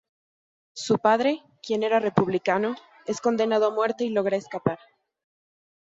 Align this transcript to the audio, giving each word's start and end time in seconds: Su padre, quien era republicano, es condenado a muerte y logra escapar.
Su 0.73 0.97
padre, 0.97 1.43
quien 1.61 1.83
era 1.83 1.99
republicano, 1.99 2.73
es 3.05 3.21
condenado 3.21 3.67
a 3.67 3.71
muerte 3.71 4.03
y 4.03 4.09
logra 4.09 4.35
escapar. 4.35 4.79